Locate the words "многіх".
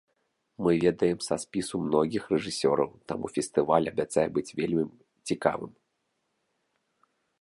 1.89-2.23